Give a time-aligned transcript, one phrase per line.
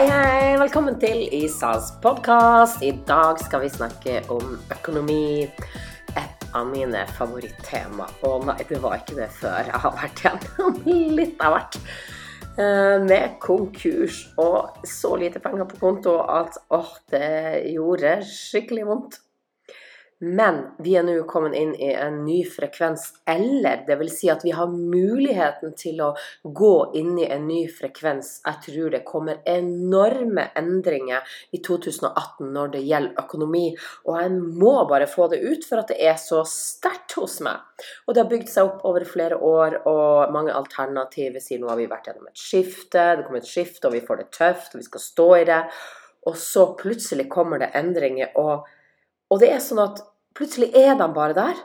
[0.00, 0.52] Hei, hei!
[0.56, 2.80] Velkommen til Isas podkast.
[2.80, 5.44] I dag skal vi snakke om økonomi.
[6.16, 8.06] Et av mine favorittema.
[8.24, 9.58] Å nei, det var ikke det før.
[9.68, 10.80] Jeg har vært gjennom
[11.18, 11.76] litt av hvert.
[12.56, 19.20] Eh, med konkurs og så lite penger på konto at åh, det gjorde skikkelig vondt.
[20.22, 24.52] Men vi er nå kommet inn i en ny frekvens, eller vil si at vi
[24.52, 26.10] har muligheten til å
[26.44, 28.42] gå inn i en ny frekvens.
[28.44, 31.24] Jeg tror det kommer enorme endringer
[31.56, 33.62] i 2018 når det gjelder økonomi,
[34.04, 37.64] og jeg må bare få det ut for at det er så sterkt hos meg.
[38.04, 41.80] Og det har bygd seg opp over flere år, og mange alternativer sier nå har
[41.80, 44.82] vi vært gjennom et skifte, det kommer et skifte, og vi får det tøft, og
[44.82, 45.62] vi skal stå i det.
[46.28, 48.36] Og så plutselig kommer det endringer.
[48.36, 48.68] og
[49.30, 50.00] og det er sånn at
[50.36, 51.58] plutselig er de bare der.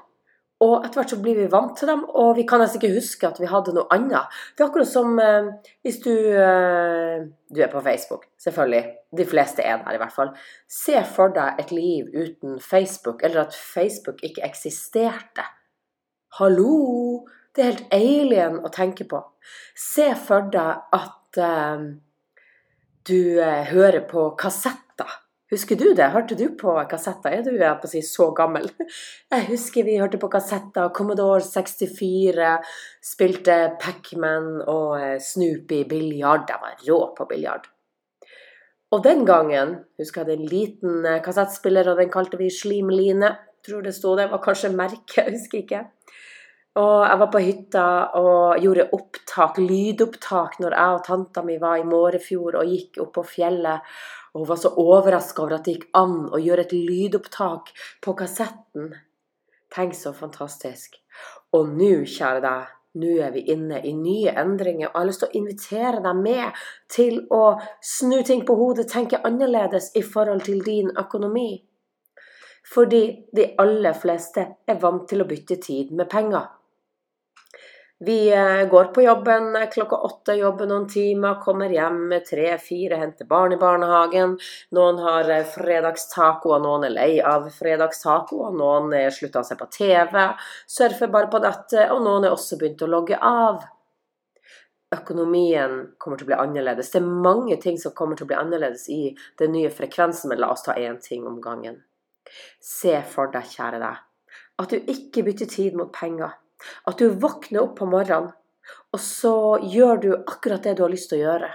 [0.64, 3.28] Og etter hvert så blir vi vant til dem, og vi kan nesten ikke huske
[3.28, 4.32] at vi hadde noe annet.
[4.56, 5.50] Det er akkurat som eh,
[5.84, 8.86] hvis du eh, Du er på Facebook, selvfølgelig.
[9.18, 10.32] De fleste er der, i hvert fall.
[10.72, 15.44] Se for deg et liv uten Facebook, eller at Facebook ikke eksisterte.
[16.40, 17.28] Hallo!
[17.56, 19.22] Det er helt alien å tenke på.
[19.76, 21.86] Se for deg at eh,
[23.08, 25.20] du eh, hører på kassetter
[25.56, 26.10] Husker du det?
[26.12, 27.32] Hørte du på kassetter?
[27.32, 28.66] Er du jeg på å si, så gammel?
[29.32, 30.90] Jeg husker vi hørte på kassetter.
[30.96, 32.50] Commodore 64,
[33.00, 36.50] spilte Pacman og eh, Snoopy biljard.
[36.52, 37.70] Jeg var rå på biljard.
[38.92, 43.32] Og den gangen husker jeg hadde en liten eh, kassettspiller, og den kalte vi Slimline.
[43.64, 44.28] Tror det sto det.
[44.34, 45.86] Var kanskje merket, jeg husker ikke.
[46.84, 47.88] Og jeg var på hytta
[48.20, 53.16] og gjorde opptak, lydopptak, når jeg og tanta mi var i Mårefjord og gikk opp
[53.22, 53.96] på fjellet.
[54.36, 57.72] Og hun var så overraska over at det gikk an å gjøre et lydopptak
[58.04, 58.90] på kassetten.
[59.72, 60.98] Tenk så fantastisk.
[61.56, 65.24] Og nå, kjære deg, nå er vi inne i nye endringer, og jeg har lyst
[65.24, 66.60] til å invitere deg med
[66.92, 67.44] til å
[67.84, 71.50] snu ting på hodet, tenke annerledes i forhold til din økonomi.
[72.76, 73.04] Fordi
[73.36, 76.48] de aller fleste er vant til å bytte tid med penger.
[78.00, 83.26] Vi eh, går på jobben eh, klokka åtte, jobber noen timer, kommer hjem tre-fire, henter
[83.30, 84.34] barn i barnehagen.
[84.76, 89.48] Noen har eh, fredagstaco, og noen er lei av fredagstaco, og noen er slutta å
[89.48, 90.28] se på TV,
[90.68, 93.64] surfer bare på nettet, og noen er også begynt å logge av.
[95.00, 96.92] Økonomien kommer til å bli annerledes.
[96.92, 99.04] Det er mange ting som kommer til å bli annerledes i
[99.40, 101.86] den nye frekvensen, men la oss ta én ting om gangen.
[102.60, 104.08] Se for deg, kjære deg,
[104.60, 106.42] at du ikke bytter tid mot penger.
[106.90, 108.32] At du våkner opp på morgenen,
[108.94, 111.52] og så gjør du akkurat det du har lyst til å gjøre.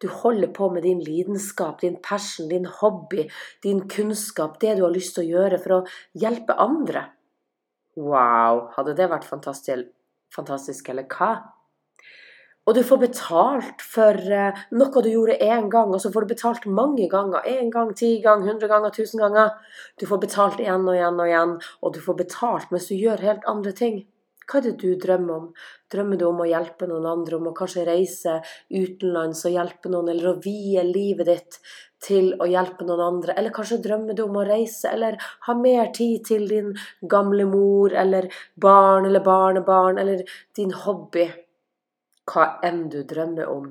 [0.00, 3.26] Du holder på med din lidenskap, din passion, din hobby,
[3.62, 5.82] din kunnskap, det du har lyst til å gjøre for å
[6.16, 7.08] hjelpe andre.
[7.96, 11.34] Wow, hadde det vært fantastisk, eller hva?
[12.66, 16.32] Og du får betalt for eh, noe du gjorde én gang, og så får du
[16.32, 17.46] betalt mange ganger.
[17.46, 19.52] Én gang, ti ganger, hundre ganger, tusen ganger.
[20.00, 23.22] Du får betalt igjen og igjen og igjen, og du får betalt mens du gjør
[23.22, 24.02] helt andre ting.
[24.46, 25.46] Hva er det du drømmer om?
[25.90, 28.36] Drømmer du om å hjelpe noen andre, om å kanskje reise
[28.70, 31.56] utenlands og hjelpe noen, eller å vie livet ditt
[32.06, 33.34] til å hjelpe noen andre?
[33.34, 35.18] Eller kanskje drømmer du om å reise, eller
[35.48, 36.68] ha mer tid til din
[37.10, 40.22] gamle mor, eller barn eller barnebarn, eller
[40.54, 41.26] din hobby?
[42.30, 43.66] Hva enn du drømmer om.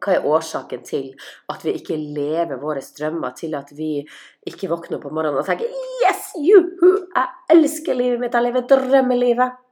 [0.00, 1.12] Hva er årsaken til
[1.52, 4.00] at vi ikke lever våre drømmer, til at vi
[4.48, 7.08] ikke våkner om morgenen og tenker 'Yes, juhu!
[7.12, 8.32] Jeg elsker livet mitt!
[8.32, 9.65] Jeg lever drømmelivet!'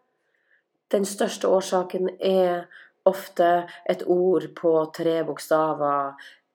[0.93, 2.67] Den største årsaken er
[3.09, 6.15] ofte et ord på tre bokstaver.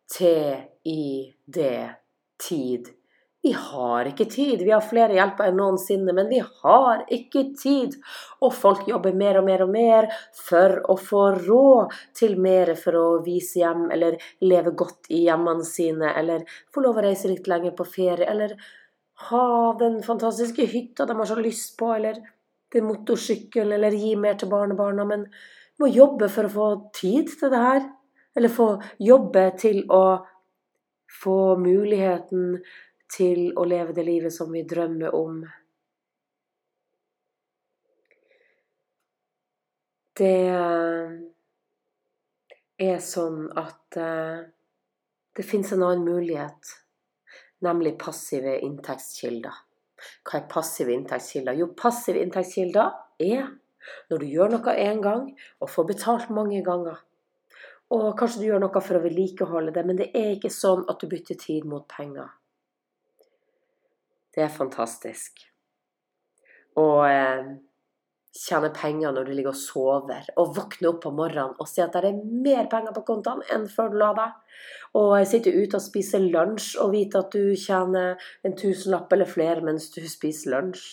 [0.10, 1.60] T-I-D.
[2.40, 2.88] Tid.
[3.42, 4.64] Vi har ikke tid.
[4.68, 7.96] Vi har flere hjelper enn noensinne, men vi har ikke tid.
[8.44, 12.98] Og folk jobber mer og mer og mer for å få råd til mer for
[13.00, 17.48] å vise hjem, eller leve godt i hjemmene sine, eller få lov å reise litt
[17.48, 18.58] lenger på ferie, eller
[19.30, 19.48] ha
[19.80, 22.20] den fantastiske hytta de har så lyst på, eller
[22.72, 25.26] til motorsykkel eller gi mer til barnebarna, men
[25.80, 27.88] må jobbe for å få tid til det her.
[28.38, 28.68] Eller få
[29.02, 30.04] jobbe til å
[31.22, 32.60] få muligheten
[33.10, 35.42] til å leve det livet som vi drømmer om.
[40.20, 40.36] Det
[42.80, 44.40] er sånn at eh,
[45.36, 46.74] det fins en annen mulighet,
[47.64, 49.56] nemlig passive inntektskilder.
[50.24, 51.58] Hva er passive inntektskilder?
[51.60, 53.46] Jo, passive inntektskilder er
[54.10, 55.30] når du gjør noe én gang
[55.60, 57.00] og får betalt mange ganger.
[57.90, 61.02] Og kanskje du gjør noe for å vedlikeholde det, men det er ikke sånn at
[61.02, 62.28] du bytter tid mot penger.
[64.36, 65.42] Det er fantastisk.
[66.78, 67.50] Og eh,
[68.36, 71.96] tjene penger når du ligger og sover, og våkne opp på morgenen og se at
[71.96, 74.36] det er mer penger på kontoen enn før du la deg.
[75.00, 79.66] Og sitte ute og spise lunsj og vite at du tjener en tusenlapp eller flere
[79.66, 80.88] mens du spiser lunsj.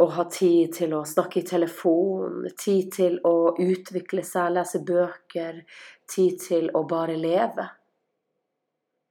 [0.00, 5.60] Og ha tid til å snakke i telefon, tid til å utvikle seg, lese bøker,
[6.08, 7.68] tid til å bare leve.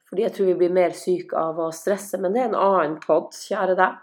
[0.10, 2.98] Fordi jeg tror vi blir mer syke av å stresse, men det er en annen
[3.04, 4.00] pod, kjære deg.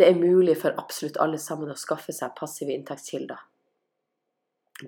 [0.00, 3.40] Det er mulig for absolutt alle sammen å skaffe seg passive inntektskilder.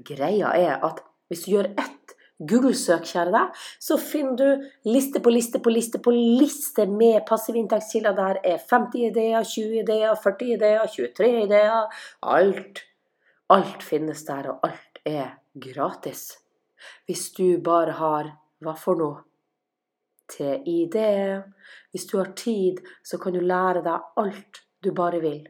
[0.08, 2.14] Greia er at hvis du gjør ett
[2.48, 7.60] Google-søk, kjære deg, så finner du liste på liste på liste på liste med passive
[7.60, 8.16] inntektskilder.
[8.16, 12.00] Der er 50 ideer, 20 ideer, 40 ideer, 23 ideer.
[12.38, 12.82] Alt.
[13.52, 16.24] Alt finnes der, og alt er gratis.
[17.04, 18.32] Hvis du bare har
[18.64, 19.22] hva for noe?
[20.32, 20.96] TID.
[21.92, 25.48] Hvis du har tid, så kan du lære deg alt du bare vil.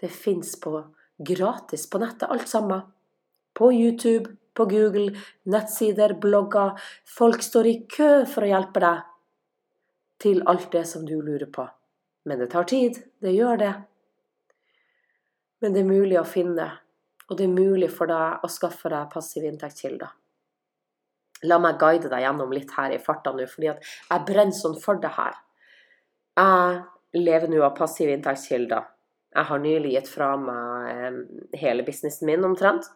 [0.00, 0.74] Det fins på
[1.18, 2.80] gratis på nettet, alt sammen.
[3.56, 6.80] På YouTube, på Google, nettsider, blogger.
[7.04, 9.06] Folk står i kø for å hjelpe deg
[10.20, 11.66] til alt det som du lurer på.
[12.28, 13.00] Men det tar tid.
[13.20, 13.72] Det gjør det.
[15.60, 16.70] Men det er mulig å finne,
[17.28, 20.12] og det er mulig for deg å skaffe deg passive inntektskilder.
[21.48, 24.76] La meg guide deg gjennom litt her i farta nå, fordi at jeg brenner sånn
[24.80, 25.36] for det her.
[26.40, 26.80] Jeg
[27.16, 28.86] lever nå av passive inntektskilder.
[29.30, 32.88] Jeg har nylig gitt fra meg hele businessen min omtrent.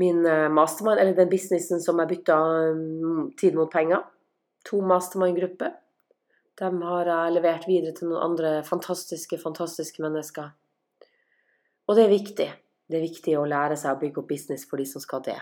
[0.00, 2.38] Min eh, mastermind, eller den businessen som jeg bytta
[2.76, 4.04] mm, tid mot penger.
[4.68, 5.74] To mastermind-grupper.
[6.60, 10.52] Dem har jeg levert videre til noen andre fantastiske, fantastiske mennesker.
[11.88, 12.50] Og det er viktig.
[12.88, 15.38] Det er viktig å lære seg å bygge opp business for de som skal det.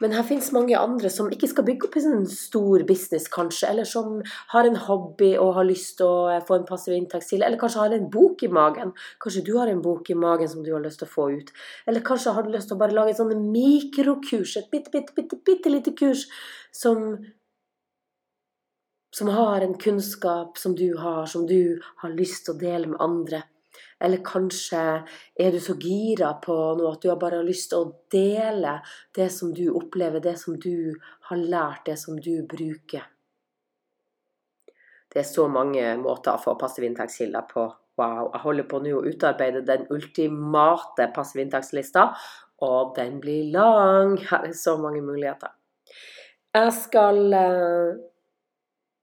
[0.00, 3.88] Men her finnes mange andre som ikke skal bygge opp en stor business, kanskje, eller
[3.88, 4.20] som
[4.52, 7.84] har en hobby og har lyst til å få en passiv inntekt til, eller kanskje
[7.84, 8.92] har en bok i magen.
[9.22, 11.54] Kanskje du har en bok i magen som du har lyst til å få ut.
[11.86, 15.16] Eller kanskje har du lyst til å bare lage et sånt mikrokurs, et bitte, bitte,
[15.16, 16.28] bitte, bitte lite kurs
[16.74, 17.18] som
[19.16, 23.00] som har en kunnskap som du har, som du har lyst til å dele med
[23.00, 23.38] andre.
[24.00, 24.80] Eller kanskje
[25.40, 28.78] er du så gira på noe at du bare har lyst til å dele
[29.16, 30.96] det som du opplever, det som du
[31.30, 33.06] har lært, det som du bruker.
[35.12, 37.70] Det er så mange måter å få passive inntektskilder på.
[37.96, 42.10] Wow, jeg holder på nå å utarbeide den ultimate passive inntektslista,
[42.66, 44.18] og den blir lang.
[44.28, 45.54] Her er så mange muligheter.
[46.56, 47.96] Jeg skal eh,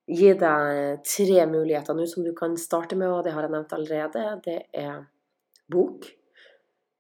[0.10, 3.76] gi deg tre muligheter nå som du kan starte med, og det har jeg nevnt
[3.78, 4.26] allerede.
[4.44, 5.06] Det er
[5.72, 6.10] bok.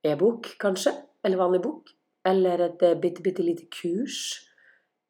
[0.03, 0.95] E-bok, kanskje.
[1.23, 1.91] Eller vanlig bok.
[2.25, 4.19] Eller et bitte, bitte lite kurs.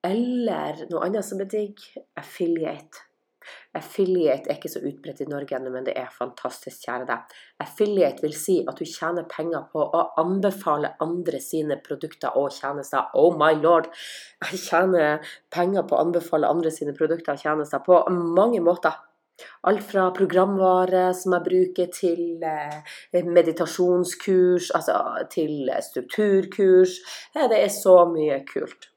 [0.03, 1.81] Eller noe annet som er digg.
[2.19, 3.05] Affiliate.
[3.77, 7.37] Affiliate er ikke så utbredt i Norge ennå, men det er fantastisk, kjære deg.
[7.63, 13.09] Affiliate vil si at du tjener penger på å anbefale andre sine produkter og tjenester.
[13.19, 13.89] Oh my lord!
[14.51, 19.01] Jeg tjener penger på å anbefale andre sine produkter og tjenester på mange måter.
[19.65, 26.99] Alt fra programvare som jeg bruker, til eh, meditasjonskurs, altså til strukturkurs.
[27.33, 28.92] Det er så mye kult.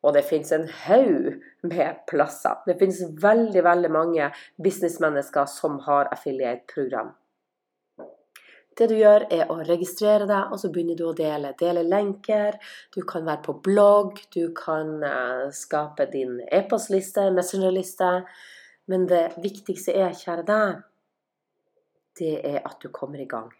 [0.00, 2.62] Og det finnes en haug med plasser.
[2.66, 4.30] Det finnes veldig, veldig mange
[4.62, 7.12] businessmennesker som har affiliate-program.
[8.78, 11.50] Det du gjør, er å registrere deg, og så begynner du å dele.
[11.60, 12.56] Dele lenker.
[12.94, 18.12] Du kan være på blogg, du kan uh, skape din e-postliste, messengerliste.
[18.88, 20.78] Men det viktigste er, kjære deg,
[22.20, 23.50] det er at du kommer i gang.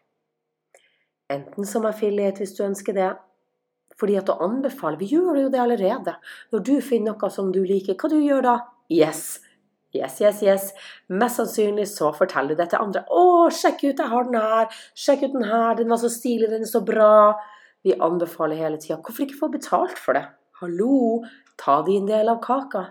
[1.31, 3.11] Enten som affiliate hvis du ønsker det,
[4.01, 6.17] fordi at å anbefale Vi gjør jo det allerede.
[6.53, 8.57] Når du finner noe som du liker, hva du gjør da?
[8.91, 9.41] Yes.
[9.95, 10.67] Yes, yes, yes.
[11.11, 13.03] Mest sannsynlig så forteller du det til andre.
[13.11, 14.69] 'Å, sjekk ut, jeg har den her.
[14.95, 15.75] Sjekk ut den her.
[15.75, 16.51] Den var så stilig.
[16.51, 17.35] Den er så bra.'
[17.83, 19.01] Vi anbefaler hele tida.
[19.01, 20.27] Hvorfor ikke få betalt for det?
[20.61, 21.25] Hallo,
[21.57, 22.91] ta din del av kaka.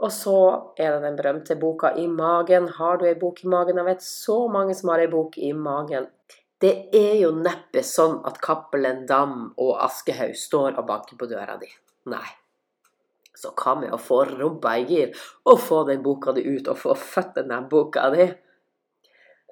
[0.00, 0.38] Og så
[0.80, 2.68] er det den berømte boka i magen.
[2.78, 3.76] Har du ei bok i magen?
[3.80, 6.08] Jeg vet så mange som har ei bok i magen.
[6.60, 11.58] Det er jo neppe sånn at Cappelen Dam og Aschehoug står og banker på døra
[11.60, 11.68] di.
[12.08, 12.28] Nei.
[13.36, 16.78] Så hva med å få rumpa i gir og få den boka di ut og
[16.80, 18.30] få født den boka di?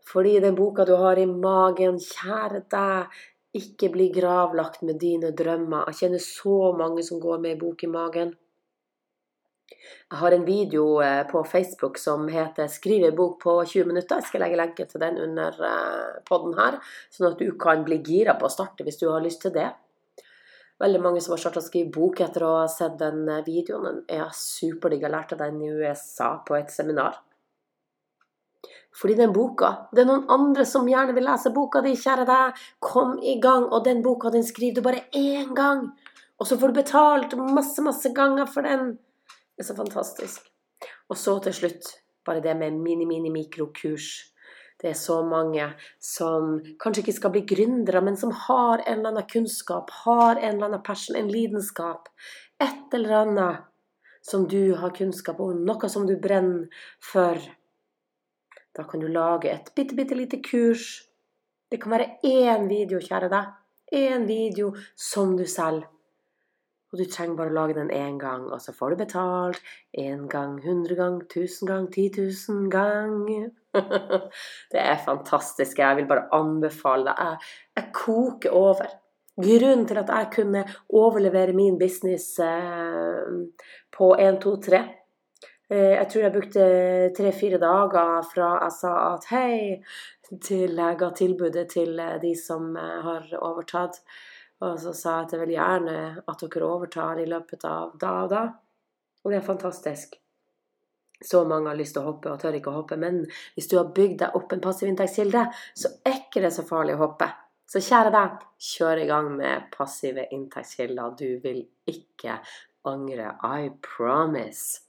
[0.08, 3.20] Fordi den boka du har i magen, kjære deg,
[3.54, 5.84] ikke bli gravlagt med dine drømmer.
[5.92, 8.32] Jeg kjenner så mange som går med ei bok i magen.
[9.71, 14.21] Jeg har en video eh, på Facebook som heter 'Skriv en bok på 20 minutter'.
[14.21, 16.78] Jeg skal legge lenke til den under poden podden her,
[17.11, 19.73] sånn at du kan bli gira på å starte hvis du har lyst til det.
[20.83, 23.85] Veldig mange som har starta å skrive bok etter å ha sett den eh, videoen.
[23.87, 25.04] Den er superdigg.
[25.06, 27.21] Jeg lærte den i USA på et seminar.
[28.94, 32.61] Fordi den boka Det er noen andre som gjerne vil lese boka di, kjære deg.
[32.83, 33.68] Kom i gang.
[33.71, 35.88] Og den boka den skriver du bare én gang.
[36.38, 38.97] Og så får du betalt masse, masse ganger for den.
[39.54, 40.46] Det er så fantastisk.
[41.08, 41.90] Og så til slutt
[42.26, 44.08] bare det med mini-mini-mikrokurs.
[44.80, 45.68] Det er så mange
[46.02, 50.56] som kanskje ikke skal bli gründere, men som har en eller annen kunnskap, har en
[50.56, 52.08] eller annen passion, en lidenskap.
[52.61, 53.62] Et eller annet
[54.25, 56.66] som du har kunnskap om, noe som du brenner
[57.12, 57.38] for.
[58.75, 61.04] Da kan du lage et bitte, bitte lite kurs.
[61.70, 63.52] Det kan være én video, kjære deg.
[63.94, 65.87] Én video som du selger.
[66.94, 70.28] Og du trenger bare å lage den én gang, og så får du betalt én
[70.30, 73.24] gang, hundre gang, tusen gang, ti tusen gang.
[74.72, 75.82] det er fantastisk.
[75.82, 77.18] Jeg vil bare anbefale deg.
[77.18, 78.92] Jeg, jeg koker over.
[79.34, 80.62] Grunnen til at jeg kunne
[80.94, 83.32] overlevere min business eh,
[83.90, 84.84] på 1, 2, 3
[85.72, 86.64] Eh, jeg tror jeg brukte
[87.16, 89.80] tre-fire dager fra jeg sa at hei,
[90.44, 94.02] til jeg ga tilbudet til eh, de som eh, har overtatt.
[94.64, 98.12] Og så sa jeg at jeg vil gjerne at dere overtar i løpet av da
[98.25, 98.44] og da.
[99.25, 100.18] Og det er fantastisk.
[101.25, 102.99] Så mange har lyst til å hoppe og tør ikke å hoppe.
[103.00, 103.23] Men
[103.54, 105.47] hvis du har bygd deg opp en passiv inntektskilde,
[105.78, 107.30] så er ikke det så farlig å hoppe.
[107.71, 111.14] Så kjære deg, kjør i gang med passive inntektskilder.
[111.16, 112.40] Du vil ikke
[112.90, 113.37] angre.
[113.40, 114.85] I promise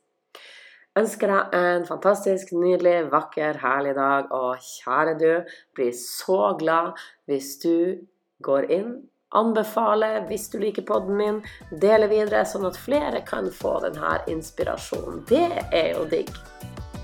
[1.00, 4.32] ønsker deg en fantastisk, nydelig, vakker, herlig dag.
[4.36, 5.32] Og kjære du,
[5.76, 6.96] blir så glad
[7.30, 8.06] hvis du
[8.46, 8.96] går inn,
[9.36, 15.24] anbefaler hvis du liker podden min, Dele videre, sånn at flere kan få denne inspirasjonen.
[15.30, 16.32] Det er jo digg.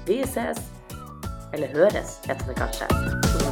[0.07, 0.61] Vi ses.
[1.51, 3.50] Eller høres, heter det kanskje.